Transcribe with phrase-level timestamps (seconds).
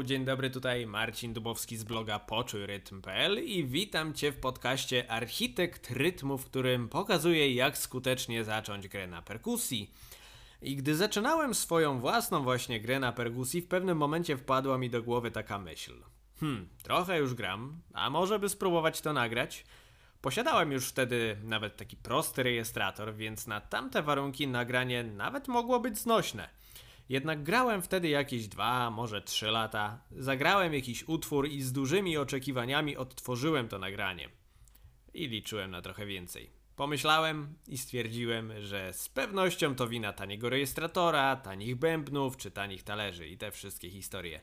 [0.00, 6.38] Dzień dobry, tutaj Marcin Dubowski z bloga poczujrytm.pl i witam Cię w podcaście Architekt Rytmu,
[6.38, 9.94] w którym pokazuję jak skutecznie zacząć grę na perkusji.
[10.62, 15.02] I gdy zaczynałem swoją własną właśnie grę na perkusji, w pewnym momencie wpadła mi do
[15.02, 15.94] głowy taka myśl.
[16.40, 19.64] Hmm, trochę już gram, a może by spróbować to nagrać?
[20.20, 25.98] Posiadałem już wtedy nawet taki prosty rejestrator, więc na tamte warunki nagranie nawet mogło być
[25.98, 26.48] znośne.
[27.08, 32.96] Jednak grałem wtedy jakieś dwa, może trzy lata, zagrałem jakiś utwór i z dużymi oczekiwaniami
[32.96, 34.28] odtworzyłem to nagranie.
[35.14, 36.50] I liczyłem na trochę więcej.
[36.76, 43.28] Pomyślałem i stwierdziłem, że z pewnością to wina taniego rejestratora, tanich bębnów czy tanich talerzy
[43.28, 44.40] i te wszystkie historie.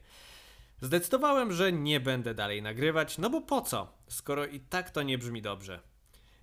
[0.81, 5.17] Zdecydowałem, że nie będę dalej nagrywać, no bo po co, skoro i tak to nie
[5.17, 5.81] brzmi dobrze.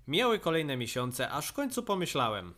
[0.09, 2.55] Miały kolejne miesiące, aż w końcu pomyślałem: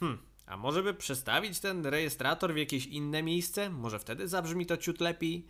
[0.00, 3.70] Hmm, a może by przestawić ten rejestrator w jakieś inne miejsce?
[3.70, 5.46] Może wtedy zabrzmi to ciut lepiej?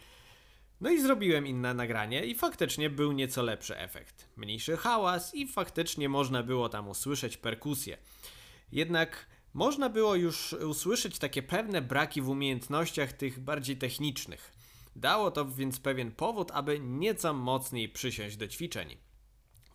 [0.80, 4.28] No i zrobiłem inne nagranie i faktycznie był nieco lepszy efekt.
[4.36, 7.98] Mniejszy hałas i faktycznie można było tam usłyszeć perkusję.
[8.72, 14.52] Jednak można było już usłyszeć takie pewne braki w umiejętnościach tych bardziej technicznych.
[14.96, 18.96] Dało to więc pewien powód, aby nieco mocniej przysiąść do ćwiczeń.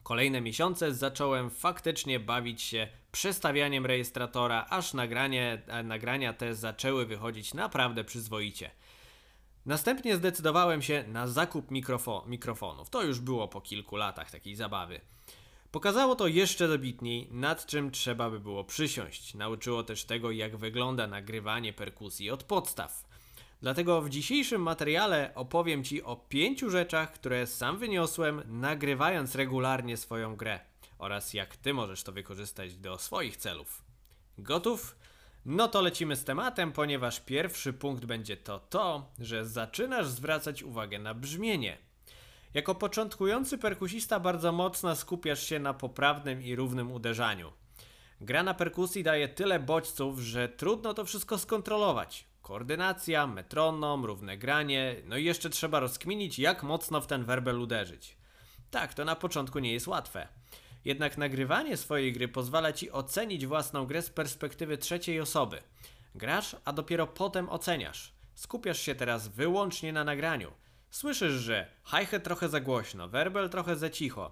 [0.07, 8.03] Kolejne miesiące zacząłem faktycznie bawić się przestawianiem rejestratora, aż nagranie, nagrania te zaczęły wychodzić naprawdę
[8.03, 8.71] przyzwoicie.
[9.65, 12.89] Następnie zdecydowałem się na zakup mikrofo mikrofonów.
[12.89, 15.01] To już było po kilku latach takiej zabawy.
[15.71, 19.33] Pokazało to jeszcze dobitniej, nad czym trzeba by było przysiąść.
[19.33, 23.16] Nauczyło też tego, jak wygląda nagrywanie perkusji od podstaw.
[23.61, 30.35] Dlatego w dzisiejszym materiale opowiem Ci o pięciu rzeczach, które sam wyniosłem, nagrywając regularnie swoją
[30.35, 30.59] grę
[30.97, 33.83] oraz jak Ty możesz to wykorzystać do swoich celów.
[34.37, 34.95] Gotów?
[35.45, 40.99] No to lecimy z tematem, ponieważ pierwszy punkt będzie to to, że zaczynasz zwracać uwagę
[40.99, 41.77] na brzmienie.
[42.53, 47.51] Jako początkujący perkusista bardzo mocno skupiasz się na poprawnym i równym uderzaniu.
[48.21, 52.25] Gra na perkusji daje tyle bodźców, że trudno to wszystko skontrolować.
[52.47, 58.17] Koordynacja, metronom, równe granie, no i jeszcze trzeba rozkminić, jak mocno w ten werbel uderzyć.
[58.71, 60.27] Tak, to na początku nie jest łatwe.
[60.85, 65.61] Jednak nagrywanie swojej gry pozwala ci ocenić własną grę z perspektywy trzeciej osoby.
[66.15, 68.13] Grasz, a dopiero potem oceniasz.
[68.35, 70.51] Skupiasz się teraz wyłącznie na nagraniu.
[70.89, 74.31] Słyszysz, że hi trochę za głośno, werbel trochę za cicho.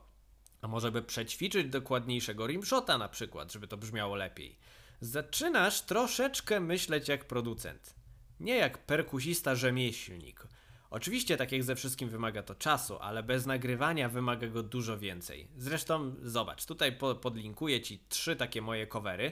[0.62, 4.60] A może by przećwiczyć dokładniejszego rimshota na przykład, żeby to brzmiało lepiej.
[5.02, 7.95] Zaczynasz troszeczkę myśleć jak producent.
[8.40, 10.48] Nie jak perkusista rzemieślnik.
[10.90, 15.48] Oczywiście, tak jak ze wszystkim wymaga to czasu, ale bez nagrywania wymaga go dużo więcej.
[15.58, 19.32] Zresztą, zobacz, tutaj po podlinkuję Ci trzy takie moje covery.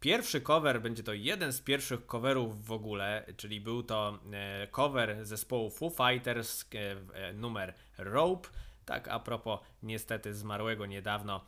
[0.00, 5.26] Pierwszy cover będzie to jeden z pierwszych coverów w ogóle, czyli był to e, cover
[5.26, 8.48] zespołu Foo Fighters, e, e, numer Rope,
[8.84, 11.44] tak a propos niestety zmarłego niedawno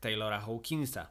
[0.00, 1.06] Taylora Hawkinsa.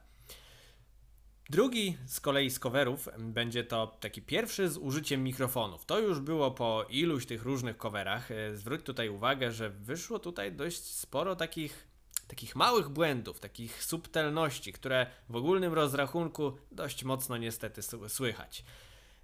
[1.50, 5.84] Drugi z kolei z coverów będzie to taki pierwszy z użyciem mikrofonów.
[5.86, 8.30] To już było po iluś tych różnych coverach.
[8.30, 11.88] E, zwróć tutaj uwagę, że wyszło tutaj dość sporo takich,
[12.28, 18.64] takich małych błędów, takich subtelności, które w ogólnym rozrachunku dość mocno niestety słychać.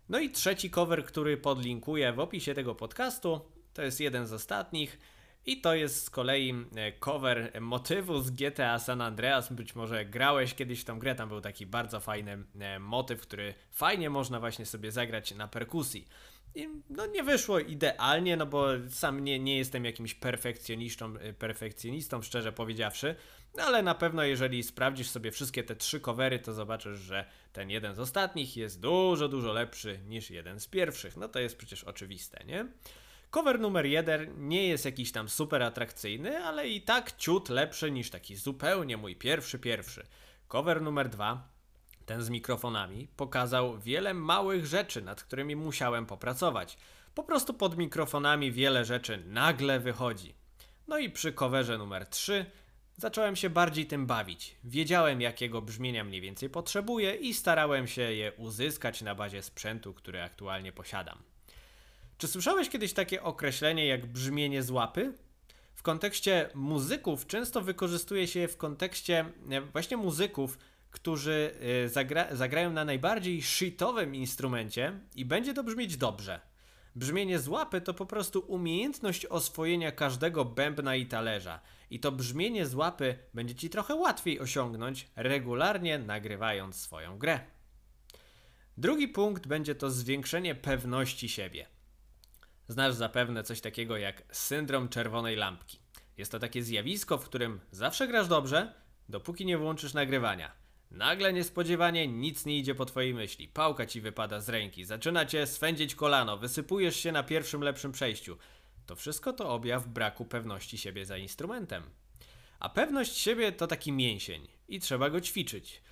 [0.09, 3.41] No i trzeci cover, który podlinkuję w opisie tego podcastu,
[3.75, 4.99] to jest jeden z ostatnich.
[5.47, 9.53] I to jest z kolei e, cover motywu z GTA San Andreas.
[9.53, 13.55] Być może grałeś kiedyś w tą grę, tam był taki bardzo fajny e, motyw, który
[13.71, 16.09] fajnie można właśnie sobie zagrać na perkusji.
[16.55, 22.23] I no nie wyszło idealnie, no bo sam nie, nie jestem jakimś perfekcjonistą, e, perfekcjonistą,
[22.23, 23.17] szczerze powiedziawszy,
[23.57, 27.71] no ale na pewno jeżeli sprawdzisz sobie wszystkie te trzy covery, to zobaczysz, że ten
[27.71, 31.17] jeden z ostatnich jest dużo, dużo lepszy niż jeden z pierwszych.
[31.17, 32.67] No to jest przecież oczywiste, nie?
[33.31, 38.11] Cover numer jeden nie jest jakiś tam super atrakcyjny, ale i tak ciut lepszy niż
[38.11, 40.07] taki zupełnie mój pierwszy pierwszy.
[40.49, 41.49] Cover numer dwa,
[42.07, 46.77] ten z mikrofonami, pokazał wiele małych rzeczy, nad którymi musiałem popracować.
[47.15, 50.35] Po prostu pod mikrofonami wiele rzeczy nagle wychodzi.
[50.89, 52.47] No i przy coverze numer 3
[52.97, 54.57] zacząłem się bardziej tym bawić.
[54.65, 60.23] Wiedziałem, jakiego brzmienia mniej więcej potrzebuję i starałem się je uzyskać na bazie sprzętu, który
[60.23, 61.19] aktualnie posiadam.
[62.21, 65.13] Czy słyszałeś kiedyś takie określenie jak brzmienie z łapy?
[65.75, 69.25] W kontekście muzyków często wykorzystuje się w kontekście
[69.73, 70.59] właśnie muzyków,
[70.91, 76.41] którzy e, zagra zagrają na najbardziej shitowym instrumencie i będzie to brzmieć dobrze.
[76.95, 81.61] Brzmienie z łapy to po prostu umiejętność oswojenia każdego bębna i talerza.
[81.91, 87.41] I to brzmienie z łapy będzie ci trochę łatwiej osiągnąć, regularnie nagrywając swoją grę.
[88.77, 91.80] Drugi punkt będzie to zwiększenie pewności siebie.
[92.71, 95.79] Znasz zapewne coś takiego jak syndrom czerwonej lampki.
[96.17, 98.75] Jest to takie zjawisko, w którym zawsze grasz dobrze,
[99.09, 100.53] dopóki nie włączysz nagrywania.
[100.91, 103.49] Nagle niespodziewanie nic nie idzie po twojej myśli.
[103.49, 108.39] Pałka ci wypada z ręki, zaczyna cię swędzić kolano, wysypujesz się na pierwszym lepszym przejściu.
[108.87, 111.83] To wszystko to objaw braku pewności siebie za instrumentem.
[112.61, 115.83] A pewność siebie to taki mięsień i trzeba go ćwiczyć.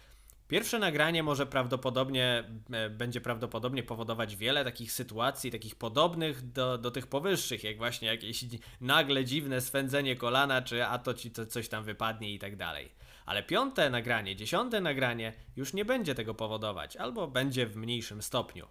[0.49, 6.91] Pierwsze nagranie może prawdopodobnie, e, będzie prawdopodobnie powodować wiele takich sytuacji, takich podobnych do, do
[6.91, 8.45] tych powyższych, jak właśnie jakieś
[8.81, 12.93] nagle dziwne swędzenie kolana, czy a to ci to coś tam wypadnie i tak dalej.
[13.27, 18.67] Ale piąte nagranie, dziesiąte nagranie już nie będzie tego powodować, albo będzie w mniejszym stopniu.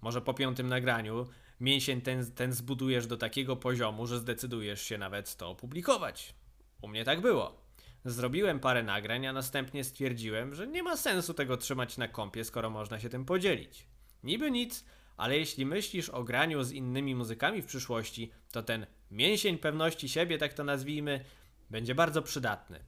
[0.00, 1.26] Może po piątym nagraniu
[1.60, 6.34] mięsień ten, ten zbudujesz do takiego poziomu, że zdecydujesz się nawet to opublikować.
[6.82, 7.67] U mnie tak było.
[8.04, 12.70] Zrobiłem parę nagrań, a następnie stwierdziłem, że nie ma sensu tego trzymać na kompie, skoro
[12.70, 13.86] można się tym podzielić.
[14.22, 14.84] Niby nic,
[15.16, 20.38] ale jeśli myślisz o graniu z innymi muzykami w przyszłości, to ten mięsień pewności siebie,
[20.38, 21.24] tak to nazwijmy,
[21.70, 22.80] będzie bardzo przydatny.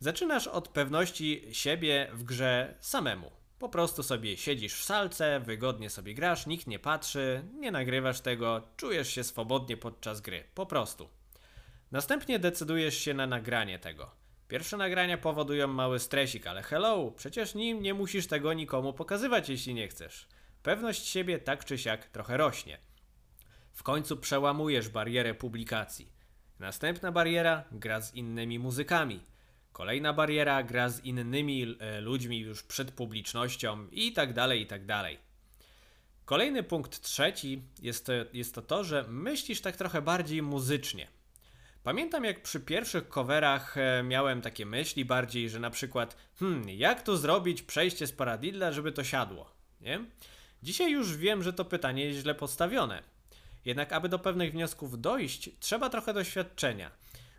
[0.00, 3.30] Zaczynasz od pewności siebie w grze samemu.
[3.58, 8.68] Po prostu sobie siedzisz w salce, wygodnie sobie grasz, nikt nie patrzy, nie nagrywasz tego,
[8.76, 10.44] czujesz się swobodnie podczas gry.
[10.54, 11.15] Po prostu.
[11.96, 14.10] Następnie decydujesz się na nagranie tego.
[14.48, 19.74] Pierwsze nagrania powodują mały stresik, ale hello, przecież nim nie musisz tego nikomu pokazywać, jeśli
[19.74, 20.28] nie chcesz.
[20.62, 22.78] Pewność siebie tak czy siak trochę rośnie.
[23.72, 26.12] W końcu przełamujesz barierę publikacji.
[26.58, 29.20] Następna bariera gra z innymi muzykami.
[29.72, 34.86] Kolejna bariera gra z innymi e, ludźmi już przed publicznością i tak dalej, i tak
[34.86, 35.18] dalej.
[36.24, 41.15] Kolejny punkt trzeci jest to, jest to to, że myślisz tak trochę bardziej muzycznie.
[41.86, 47.02] Pamiętam jak przy pierwszych coverach e, miałem takie myśli bardziej, że na przykład hmm, jak
[47.02, 49.50] tu zrobić przejście z Paradilla, żeby to siadło,
[49.80, 50.00] nie?
[50.62, 53.02] Dzisiaj już wiem, że to pytanie jest źle postawione.
[53.64, 56.90] Jednak aby do pewnych wniosków dojść, trzeba trochę doświadczenia.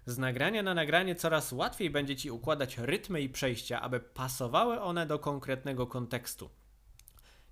[0.05, 5.05] Z nagrania na nagranie coraz łatwiej będzie Ci układać rytmy i przejścia, aby pasowały one
[5.05, 6.49] do konkretnego kontekstu.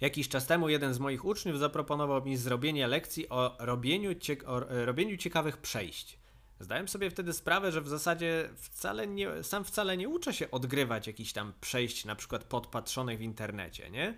[0.01, 4.11] Jakiś czas temu jeden z moich uczniów zaproponował mi zrobienie lekcji o robieniu,
[4.45, 6.24] o robieniu ciekawych przejść.
[6.59, 11.07] Zdałem sobie wtedy sprawę, że w zasadzie wcale nie, sam wcale nie uczę się odgrywać
[11.07, 14.17] jakichś tam przejść, na przykład podpatrzonych w internecie, nie?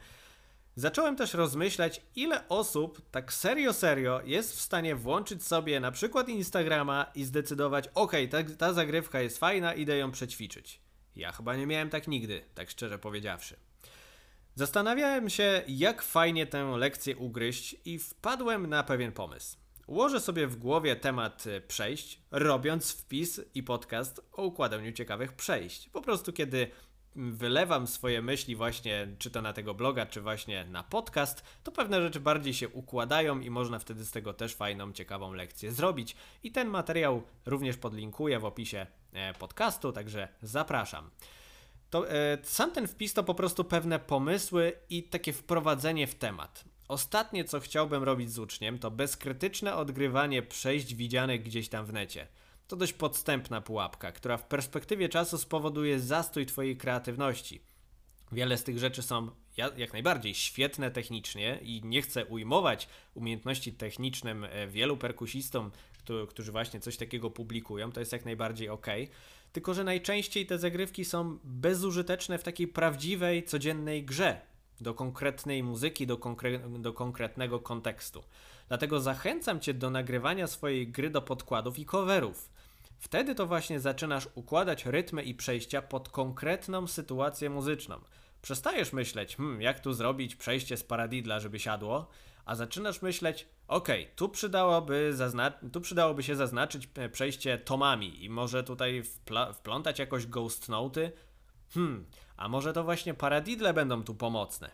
[0.75, 6.29] Zacząłem też rozmyślać, ile osób tak serio, serio jest w stanie włączyć sobie na przykład
[6.29, 10.81] Instagrama i zdecydować, ok, ta, ta zagrywka jest fajna, idę ją przećwiczyć.
[11.15, 13.55] Ja chyba nie miałem tak nigdy, tak szczerze powiedziawszy.
[14.55, 19.57] Zastanawiałem się, jak fajnie tę lekcję ugryźć i wpadłem na pewien pomysł.
[19.87, 25.89] Ułożę sobie w głowie temat e, przejść, robiąc wpis i podcast o układaniu ciekawych przejść.
[25.89, 26.71] Po prostu kiedy
[27.15, 32.01] wylewam swoje myśli właśnie, czy to na tego bloga, czy właśnie na podcast, to pewne
[32.01, 36.15] rzeczy bardziej się układają i można wtedy z tego też fajną, ciekawą lekcję zrobić.
[36.43, 41.09] I ten materiał również podlinkuję w opisie e, podcastu, także zapraszam.
[41.89, 46.76] To, e, sam ten wpis to po prostu pewne pomysły i takie wprowadzenie w temat.
[46.87, 52.27] Ostatnie, co chciałbym robić z uczniem, to bezkrytyczne odgrywanie przejść widzianych gdzieś tam w necie.
[52.67, 57.61] To dość podstępna pułapka, która w perspektywie czasu spowoduje zastój Twojej kreatywności.
[58.31, 59.31] Wiele z tych rzeczy są
[59.77, 65.71] jak najbardziej świetne technicznie i nie chcę ujmować umiejętności technicznym e, wielu perkusistom,
[66.29, 68.87] którzy właśnie coś takiego publikują, to jest jak najbardziej ok.
[69.51, 74.41] Tylko, że najczęściej te zagrywki są bezużyteczne w takiej prawdziwej, codziennej grze,
[74.81, 78.23] do konkretnej muzyki, do, konkre do konkretnego kontekstu.
[78.67, 82.49] Dlatego zachęcam Cię do nagrywania swojej gry do podkładów i coverów.
[82.99, 87.99] Wtedy to właśnie zaczynasz układać rytmy i przejścia pod konkretną sytuację muzyczną.
[88.41, 92.07] Przestajesz myśleć, hmm, jak tu zrobić przejście z paradidla, żeby siadło,
[92.45, 95.13] a zaczynasz myśleć, ok, tu, przydałoby
[95.71, 99.03] tu przydałoby się zaznaczyć e, przejście tomami i może tutaj
[99.53, 101.11] wplątać jakoś ghost noty.
[101.73, 102.05] Hmm,
[102.37, 104.71] a może to właśnie paradidle będą tu pomocne?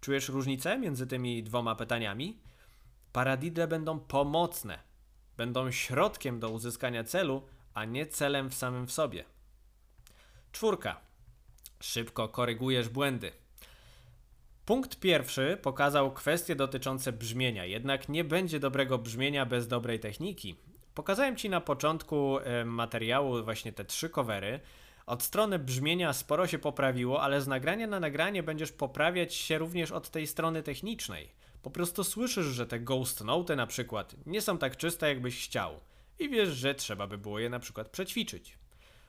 [0.00, 2.38] Czujesz różnicę między tymi dwoma pytaniami?
[3.12, 4.78] Paradidle będą pomocne,
[5.36, 7.42] będą środkiem do uzyskania celu,
[7.74, 9.24] a nie celem w samym w sobie.
[10.52, 11.00] Czwórka.
[11.80, 13.32] Szybko korygujesz błędy.
[14.66, 20.56] Punkt pierwszy pokazał kwestie dotyczące brzmienia, jednak nie będzie dobrego brzmienia bez dobrej techniki.
[20.94, 24.60] Pokazałem Ci na początku materiału właśnie te trzy covery.
[25.06, 29.92] Od strony brzmienia sporo się poprawiło, ale z nagrania na nagranie będziesz poprawiać się również
[29.92, 31.28] od tej strony technicznej.
[31.62, 35.80] Po prostu słyszysz, że te ghost note na przykład nie są tak czyste, jakbyś chciał.
[36.18, 38.58] I wiesz, że trzeba by było je na przykład przećwiczyć.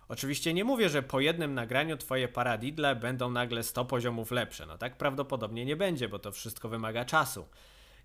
[0.08, 4.66] Oczywiście nie mówię, że po jednym nagraniu twoje paradidle będą nagle 100 poziomów lepsze.
[4.66, 7.46] No tak prawdopodobnie nie będzie, bo to wszystko wymaga czasu.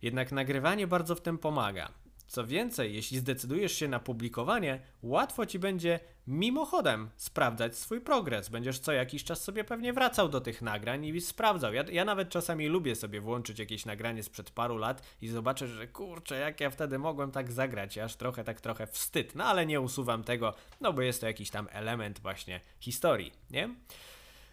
[0.02, 1.92] Jednak nagrywanie bardzo w tym pomaga.
[2.26, 8.48] Co więcej, jeśli zdecydujesz się na publikowanie, łatwo ci będzie mimochodem sprawdzać swój progres.
[8.48, 11.74] Będziesz co jakiś czas sobie pewnie wracał do tych nagrań i sprawdzał.
[11.74, 15.86] Ja, ja nawet czasami lubię sobie włączyć jakieś nagranie sprzed paru lat i zobaczę, że
[15.86, 19.34] kurczę, jak ja wtedy mogłem tak zagrać, aż trochę tak trochę wstyd.
[19.34, 23.74] No ale nie usuwam tego, no bo jest to jakiś tam element właśnie historii, nie?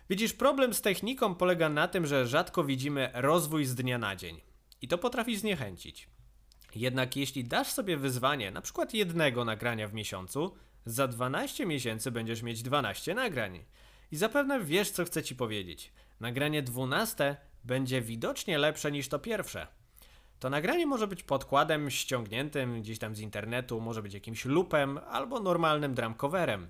[0.09, 4.41] Widzisz, problem z techniką polega na tym, że rzadko widzimy rozwój z dnia na dzień.
[4.81, 6.12] I to potrafi zniechęcić.
[6.75, 12.41] Jednak jeśli dasz sobie wyzwanie, na przykład jednego nagrania w miesiącu, za 12 miesięcy będziesz
[12.41, 13.63] mieć 12 nagrań.
[14.11, 15.93] I zapewne wiesz, co chcę ci powiedzieć.
[16.19, 19.67] Nagranie 12 będzie widocznie lepsze niż to pierwsze.
[20.39, 25.39] To nagranie może być podkładem ściągniętym gdzieś tam z internetu, może być jakimś lupem albo
[25.39, 26.67] normalnym drumcoverem.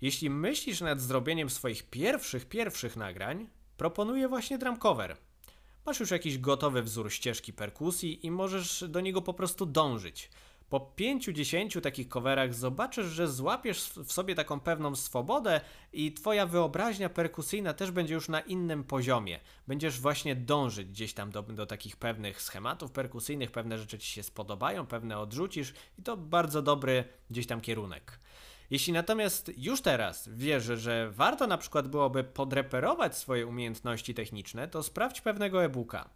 [0.00, 5.16] Jeśli myślisz nad zrobieniem swoich pierwszych, pierwszych nagrań, proponuję właśnie drumcover.
[5.86, 10.30] Masz już jakiś gotowy wzór ścieżki perkusji i możesz do niego po prostu dążyć.
[10.68, 15.60] Po 5-10 takich coverach zobaczysz, że złapiesz w sobie taką pewną swobodę
[15.92, 19.40] i twoja wyobraźnia perkusyjna też będzie już na innym poziomie.
[19.66, 24.22] Będziesz właśnie dążyć gdzieś tam do, do takich pewnych schematów perkusyjnych, pewne rzeczy ci się
[24.22, 28.20] spodobają, pewne odrzucisz i to bardzo dobry gdzieś tam kierunek.
[28.70, 34.82] Jeśli natomiast już teraz wierzę, że warto na przykład byłoby podreperować swoje umiejętności techniczne, to
[34.82, 36.10] sprawdź pewnego e-booka.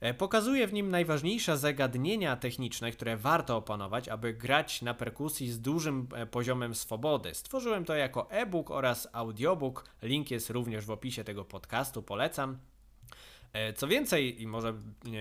[0.00, 5.60] E, pokazuje w nim najważniejsze zagadnienia techniczne, które warto opanować, aby grać na perkusji z
[5.60, 7.34] dużym e, poziomem swobody.
[7.34, 9.84] Stworzyłem to jako e-book oraz audiobook.
[10.02, 12.58] Link jest również w opisie tego podcastu, polecam.
[13.54, 14.74] E, co więcej, i może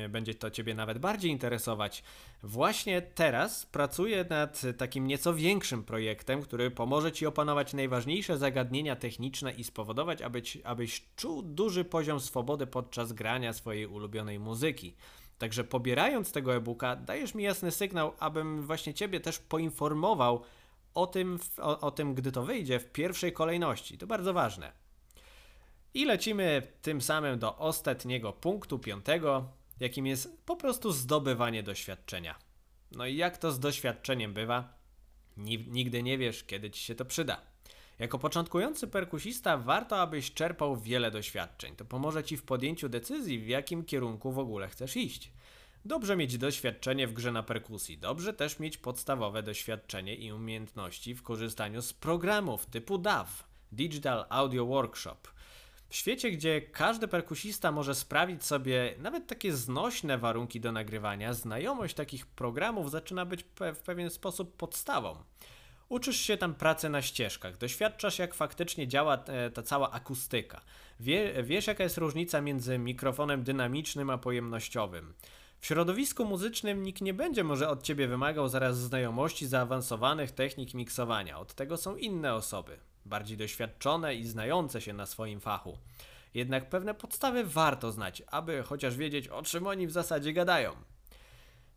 [0.09, 2.03] będzie to Ciebie nawet bardziej interesować,
[2.43, 9.51] właśnie teraz pracuję nad takim nieco większym projektem, który pomoże Ci opanować najważniejsze zagadnienia techniczne
[9.51, 14.95] i spowodować, abyś, abyś czuł duży poziom swobody podczas grania swojej ulubionej muzyki.
[15.37, 20.43] Także pobierając tego e-booka, dajesz mi jasny sygnał, abym właśnie Ciebie też poinformował
[20.93, 23.97] o tym, o, o tym, gdy to wyjdzie w pierwszej kolejności.
[23.97, 24.82] To bardzo ważne.
[25.93, 29.47] I lecimy tym samym do ostatniego punktu, piątego,
[29.79, 32.35] jakim jest po prostu zdobywanie doświadczenia.
[32.91, 34.73] No i jak to z doświadczeniem bywa?
[35.67, 37.41] Nigdy nie wiesz, kiedy ci się to przyda.
[37.99, 41.75] Jako początkujący perkusista warto, abyś czerpał wiele doświadczeń.
[41.75, 45.31] To pomoże ci w podjęciu decyzji, w jakim kierunku w ogóle chcesz iść.
[45.85, 51.23] Dobrze mieć doświadczenie w grze na perkusji, dobrze też mieć podstawowe doświadczenie i umiejętności w
[51.23, 55.32] korzystaniu z programów typu DAW Digital Audio Workshop.
[55.93, 61.95] W świecie, gdzie każdy perkusista może sprawić sobie nawet takie znośne warunki do nagrywania, znajomość
[61.95, 63.45] takich programów zaczyna być
[63.75, 65.17] w pewien sposób podstawą.
[65.89, 70.61] Uczysz się tam pracy na ścieżkach, doświadczasz jak faktycznie działa e, ta cała akustyka.
[70.99, 75.13] Wie, wiesz jaka jest różnica między mikrofonem dynamicznym a pojemnościowym.
[75.59, 81.39] W środowisku muzycznym nikt nie będzie może od ciebie wymagał zaraz znajomości zaawansowanych technik miksowania.
[81.39, 85.77] Od tego są inne osoby bardziej doświadczone i znające się na swoim fachu.
[86.33, 90.71] Jednak pewne podstawy warto znać, aby chociaż wiedzieć, o czym oni w zasadzie gadają.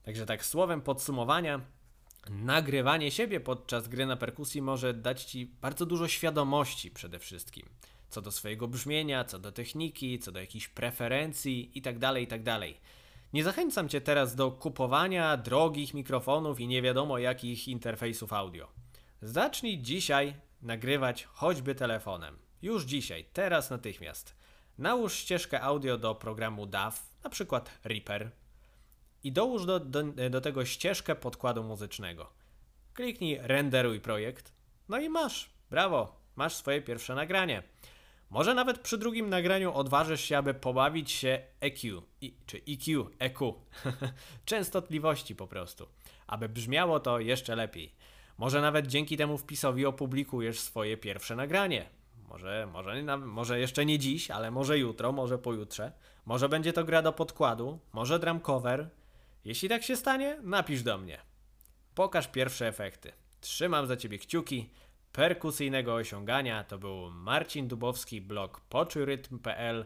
[0.03, 1.61] Także tak słowem podsumowania,
[2.31, 7.69] nagrywanie siebie podczas gry na perkusji może dać Ci bardzo dużo świadomości przede wszystkim.
[8.09, 12.59] Co do swojego brzmienia, co do techniki, co do jakichś preferencji itd., tak itd.
[12.61, 12.63] Tak
[13.33, 18.69] nie zachęcam Cię teraz do kupowania drogich mikrofonów i nie wiadomo jakich interfejsów audio.
[19.23, 22.39] Zacznij dzisiaj nagrywać choćby telefonem.
[22.63, 24.37] Już dzisiaj, teraz natychmiast.
[24.79, 28.31] Nałóż ścieżkę audio do programu DAW, na przykład Reaper,
[29.23, 32.31] i dołóż do, do, do tego ścieżkę podkładu muzycznego.
[32.95, 34.53] Kliknij renderuj projekt,
[34.89, 37.63] no i masz, brawo, masz swoje pierwsze nagranie.
[38.31, 43.55] Może nawet przy drugim nagraniu odważysz się, aby pobawić się EQ, i, czy EQ, EQ,
[44.45, 45.89] częstotliwości po prostu,
[46.27, 47.95] aby brzmiało to jeszcze lepiej.
[48.39, 51.89] Może nawet dzięki temu wpisowi opublikujesz swoje pierwsze nagranie.
[52.29, 55.93] Może, może, może jeszcze nie dziś, ale może jutro, może pojutrze.
[56.27, 58.91] Może będzie to gra do podkładu, może drum cover.
[59.45, 61.19] Jeśli tak się stanie, napisz do mnie.
[61.95, 63.13] Pokaż pierwsze efekty.
[63.41, 64.71] Trzymam za ciebie kciuki.
[65.13, 69.85] Perkusyjnego osiągania to był Marcin Dubowski, blog poczujrytm.pl,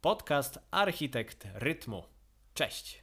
[0.00, 2.04] podcast Architekt Rytmu.
[2.54, 3.02] Cześć!